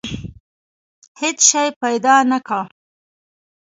[1.21, 2.63] هېڅ شی پیدا نه کړ.